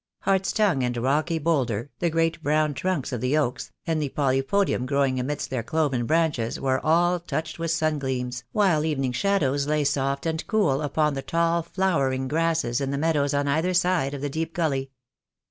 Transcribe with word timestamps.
Hart's 0.21 0.51
tongue 0.51 0.81
and 0.81 0.97
rocky 0.97 1.37
boulder, 1.37 1.91
the 1.99 2.09
great 2.09 2.41
brown 2.41 2.73
trunks 2.73 3.13
of 3.13 3.21
the 3.21 3.37
oaks 3.37 3.69
and 3.85 4.01
the 4.01 4.09
polypodium 4.09 4.87
growing 4.87 5.19
amidst 5.19 5.51
their 5.51 5.61
cloven 5.61 6.07
branches 6.07 6.59
were 6.59 6.83
all 6.83 7.19
touched 7.19 7.59
with 7.59 7.69
sun 7.69 7.99
gleams, 7.99 8.43
while 8.51 8.83
evening 8.83 9.11
shadows 9.11 9.67
lay 9.67 9.83
soft 9.83 10.25
and 10.25 10.47
cool 10.47 10.81
upon 10.81 11.13
the 11.13 11.21
tall 11.21 11.61
flowering 11.61 12.27
grasses 12.27 12.81
in 12.81 12.89
the 12.89 12.97
meadows 12.97 13.35
on 13.35 13.47
either 13.47 13.75
side 13.75 14.15
of 14.15 14.21
the 14.21 14.27
deep 14.31 14.55
gully. 14.55 14.89